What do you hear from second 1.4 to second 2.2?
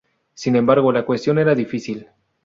difícil.